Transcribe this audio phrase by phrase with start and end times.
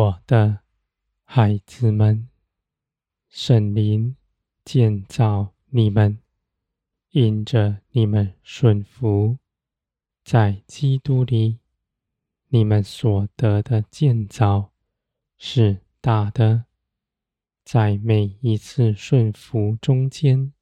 [0.00, 0.60] 我的
[1.24, 2.30] 孩子们，
[3.28, 4.16] 圣灵
[4.64, 6.18] 建造你们，
[7.10, 9.36] 因着你们顺服，
[10.24, 11.58] 在基督里，
[12.48, 14.72] 你们所得的建造
[15.36, 16.64] 是大的。
[17.62, 20.54] 在每一次顺服中间，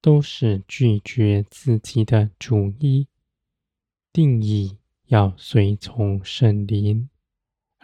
[0.00, 3.08] 都是拒绝自己的主意，
[4.14, 4.78] 定义
[5.08, 7.10] 要随从圣灵。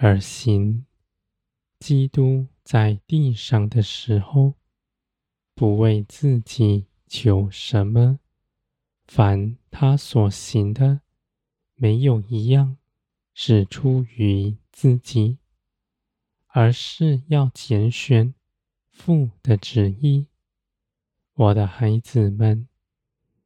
[0.05, 0.85] 而行，
[1.79, 4.55] 基督在地上的时候，
[5.55, 8.19] 不为自己求什么，
[9.07, 11.03] 凡他所行的，
[11.77, 12.79] 没有一样
[13.33, 15.39] 是出于自己，
[16.49, 18.35] 而是要拣选
[18.91, 20.27] 父的旨意。
[21.35, 22.67] 我的孩子们，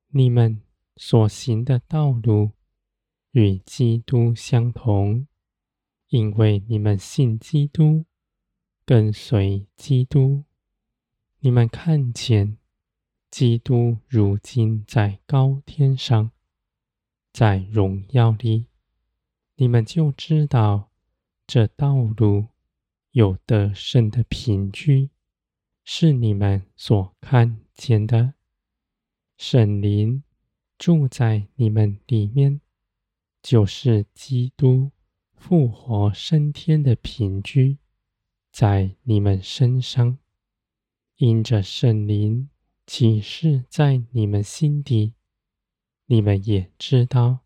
[0.09, 0.63] 你们
[0.97, 2.53] 所行的道路
[3.33, 5.27] 与基督相同。
[6.09, 8.05] 因为你们信基督，
[8.85, 10.45] 跟随基督，
[11.41, 12.59] 你们看见
[13.31, 16.31] 基督如今在高天上，
[17.33, 18.67] 在荣耀里，
[19.57, 20.91] 你们就知道
[21.47, 22.47] 这道路
[23.11, 25.11] 有得胜的凭据，
[25.85, 28.35] 是你们所看见的。
[29.37, 30.23] 圣灵
[30.79, 32.61] 住在你们里面，
[33.43, 34.93] 就是基督。
[35.37, 37.79] 复活升天的凭据，
[38.51, 40.19] 在你们身上，
[41.19, 42.51] 因着圣灵
[42.87, 45.15] 启示在你们心底，
[46.07, 47.41] 你们也知道，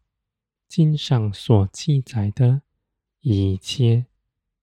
[0.67, 2.63] 经上所记载的
[3.21, 4.07] 一切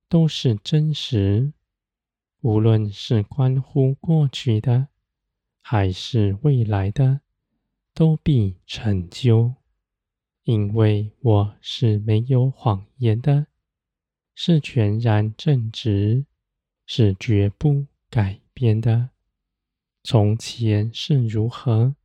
[0.09, 1.53] 都是真实，
[2.41, 4.87] 无论是关乎过去的，
[5.61, 7.21] 还是未来的，
[7.93, 9.53] 都必成就。
[10.47, 13.47] 因为我是没有谎言的，
[14.33, 16.25] 是全然正直，
[16.85, 19.09] 是绝不改变的。
[20.05, 21.97] 从前是如何，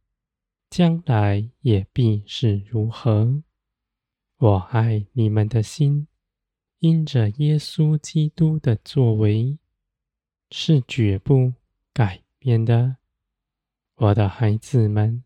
[0.68, 3.44] 将来也必是如何。
[4.38, 6.08] 我爱你们的心，
[6.80, 9.56] 因着耶稣基督的作为，
[10.50, 11.52] 是绝不
[11.92, 12.96] 改变的。
[13.94, 15.22] 我的孩子们。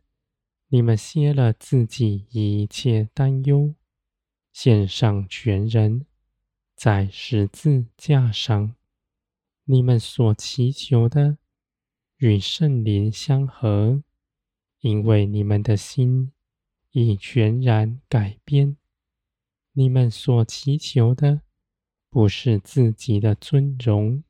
[0.68, 3.74] 你们歇了自己一切担忧，
[4.52, 6.06] 献上全人，
[6.74, 8.74] 在十字架上，
[9.64, 11.38] 你们所祈求的
[12.16, 14.02] 与圣灵相合，
[14.80, 16.32] 因为你们的心
[16.90, 18.76] 已全然改变。
[19.72, 21.42] 你们所祈求的
[22.10, 24.24] 不是自己的尊荣，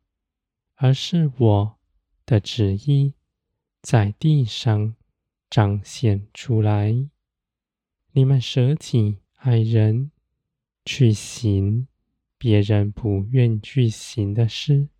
[0.74, 1.78] 而是我
[2.26, 3.14] 的旨意
[3.80, 4.94] 在地上。
[5.56, 7.08] 彰显出来，
[8.12, 10.10] 你们舍己爱人，
[10.84, 11.88] 去行
[12.36, 14.90] 别人不愿去行的事。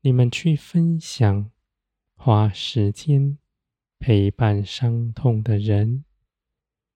[0.00, 1.52] 你们去分享，
[2.16, 3.38] 花时间
[4.00, 6.04] 陪伴伤痛的人。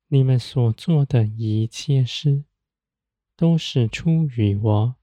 [0.08, 2.42] 你们所做的一切事，
[3.36, 4.96] 都是出于我，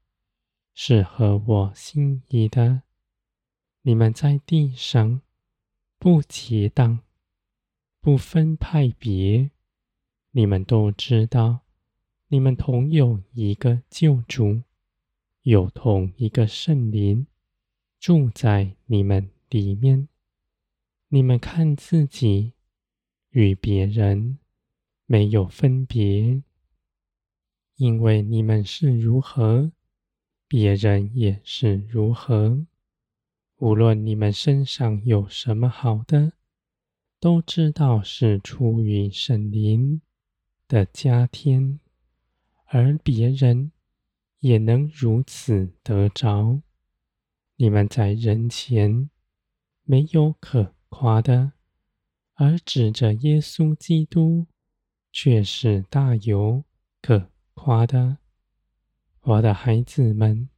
[0.73, 2.81] 是合我心意的。
[3.83, 5.21] 你们在地上
[5.97, 6.99] 不结当。
[8.03, 9.51] 不分派别，
[10.31, 11.59] 你们都知道，
[12.29, 14.63] 你们同有一个救主，
[15.43, 17.27] 有同一个圣灵
[17.99, 20.07] 住在你们里面。
[21.09, 22.53] 你们看自己
[23.29, 24.39] 与别人
[25.05, 26.41] 没有分别，
[27.75, 29.71] 因为你们是如何，
[30.47, 32.65] 别人也是如何。
[33.57, 36.33] 无论你们身上有什么好的。
[37.21, 40.01] 都知道是出于圣灵
[40.67, 41.79] 的加添，
[42.65, 43.71] 而别人
[44.39, 46.63] 也能如此得着。
[47.57, 49.11] 你们在人前
[49.83, 51.51] 没有可夸的，
[52.33, 54.47] 而指着耶稣基督
[55.11, 56.63] 却是大有
[57.03, 58.17] 可夸的。
[59.19, 60.49] 我的孩子们，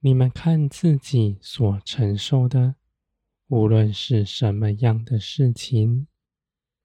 [0.00, 2.74] 你们看自己所承受的。
[3.52, 6.06] 无论是什么样的事情，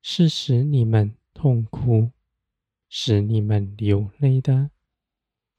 [0.01, 2.11] 是使你们痛苦、
[2.89, 4.71] 使你们流泪的，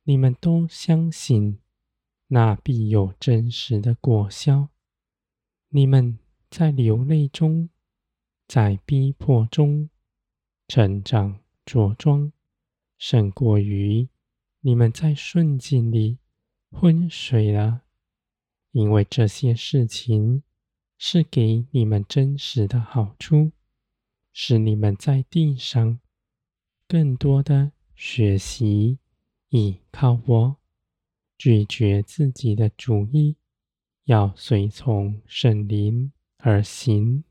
[0.03, 1.61] 你们都相信，
[2.27, 4.69] 那必有真实的果效。
[5.71, 6.19] 你们
[6.51, 7.71] 在流泪中，
[8.47, 9.89] 在逼迫中
[10.67, 12.31] 成长茁壮，
[12.99, 14.07] 胜过于
[14.61, 16.19] 你们在顺境里
[16.71, 17.85] 昏睡了，
[18.73, 20.43] 因为这些事情。
[20.99, 23.53] 是给你们真实的好处，
[24.33, 26.01] 使你们在地上
[26.89, 28.99] 更多的学习
[29.51, 30.57] 依靠我，
[31.39, 33.37] 拒绝自己的主意，
[34.05, 37.23] 要随从圣灵而行，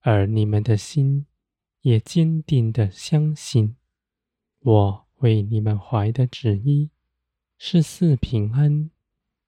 [0.00, 1.26] 而你们的心
[1.82, 3.76] 也坚定的相信，
[4.60, 6.90] 我为你们怀的旨意
[7.58, 8.90] 是赐平安、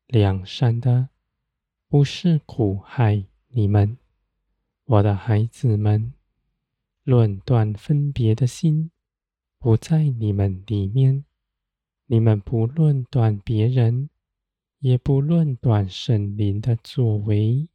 [0.06, 1.08] 良善的，
[1.94, 3.96] 不是苦害你们，
[4.84, 6.12] 我的孩子们。
[7.04, 8.90] 论断分别的心
[9.60, 11.24] 不在你们里面。
[12.06, 14.10] 你们不论断别人，
[14.80, 17.68] 也不论断圣灵的作为，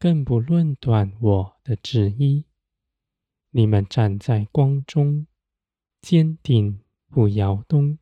[0.00, 2.44] 更不论断我的旨意。
[3.52, 5.28] 你们站在光中，
[6.00, 7.98] 坚定不摇动。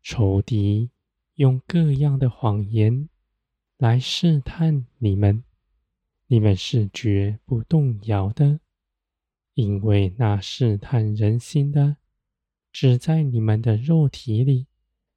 [0.00, 0.88] 仇敌
[1.34, 3.10] 用各样的谎言
[3.84, 5.44] 来试探你们，
[6.28, 8.60] 你们是绝不动摇的，
[9.52, 11.98] 因为那试探人心的。
[12.72, 14.68] 只在你们的肉体里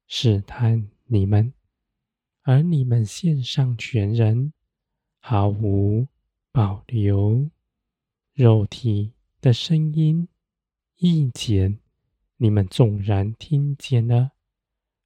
[0.06, 1.54] 试探你们，
[2.42, 4.52] 而你们献上全人，
[5.18, 6.06] 毫无
[6.52, 7.48] 保留。
[8.34, 10.28] 肉体的声音、
[10.96, 11.78] 意见，
[12.36, 14.32] 你们纵然听见了，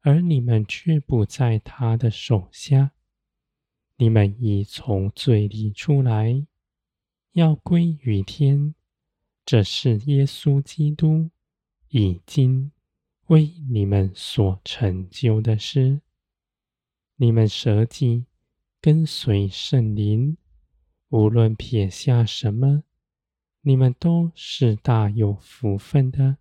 [0.00, 2.90] 而你们却不在他的手下。
[4.02, 6.44] 你们已从罪里出来，
[7.34, 8.74] 要归于天。
[9.44, 11.30] 这是耶稣基督。
[11.90, 12.72] 已经
[13.28, 16.00] 为你们所成就的事，
[17.14, 18.26] 你们舍己
[18.80, 20.36] 跟随圣灵，
[21.10, 22.82] 无论撇下什么，
[23.60, 26.38] 你们都是大有福分的，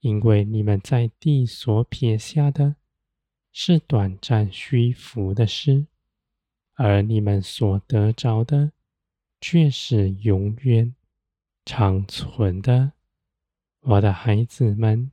[0.00, 2.76] 因为你们在地所撇下的，
[3.50, 5.86] 是短暂虚浮的事，
[6.76, 8.72] 而你们所得着的，
[9.40, 10.94] 却是永远
[11.64, 12.92] 长存的。
[13.80, 15.10] 我的孩子们，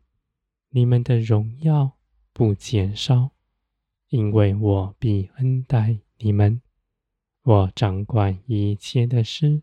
[0.69, 1.97] 你们的荣耀
[2.31, 3.31] 不减少，
[4.09, 6.61] 因为我必恩待你们。
[7.43, 9.61] 我掌管一切的事，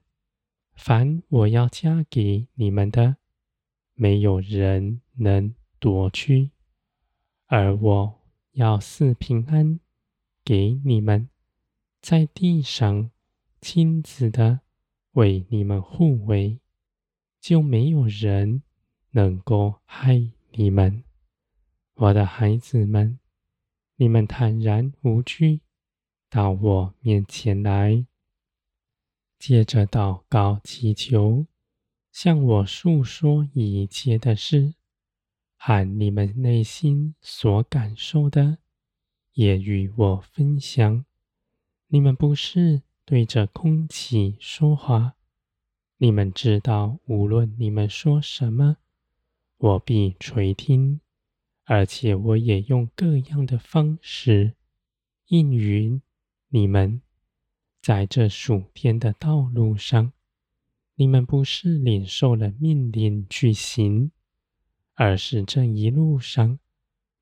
[0.74, 3.16] 凡我要加给你们的，
[3.94, 6.50] 没有人能夺去。
[7.46, 8.20] 而我
[8.52, 9.80] 要赐平安
[10.44, 11.29] 给你们，
[12.00, 13.10] 在地上
[13.60, 14.60] 亲自的
[15.12, 16.60] 为你们护卫，
[17.40, 18.62] 就没有人。
[19.12, 21.02] 能够害你们，
[21.94, 23.18] 我的孩子们，
[23.96, 25.62] 你们坦然无惧
[26.28, 28.06] 到我面前来，
[29.36, 31.44] 借着祷告祈求，
[32.12, 34.74] 向我诉说一切的事，
[35.56, 38.58] 和你们内心所感受的，
[39.32, 41.04] 也与我分享。
[41.92, 45.16] 你们不是对着空气说话，
[45.96, 48.76] 你们知道，无论你们说什么。
[49.58, 51.00] 我必垂听，
[51.64, 54.54] 而且我也用各样的方式
[55.26, 56.00] 应允
[56.50, 57.02] 你们。
[57.82, 60.12] 在这数天的道路上，
[60.94, 64.12] 你们不是领受了命令去行，
[64.94, 66.60] 而是这一路上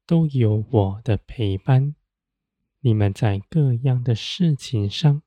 [0.04, 1.94] 都有我的陪伴。
[2.80, 5.22] 你们在各样的事情上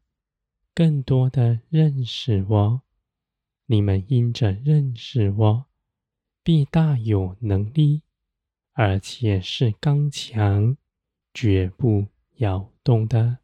[0.73, 2.81] 更多的认识我，
[3.65, 5.65] 你们因着认识我。
[6.43, 8.01] 必大有能力，
[8.71, 10.75] 而且是刚强、
[11.31, 13.40] 绝不摇动的。